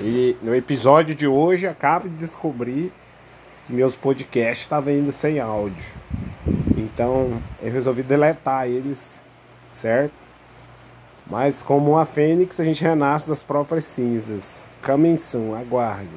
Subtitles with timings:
[0.00, 2.92] E no episódio de hoje acabo de descobrir
[3.66, 5.84] que meus podcasts tá estavam indo sem áudio.
[6.76, 9.20] Então eu resolvi deletar eles,
[9.68, 10.14] certo?
[11.26, 14.62] Mas como uma fênix a gente renasce das próprias cinzas.
[14.84, 16.08] Coming soon, aguarde.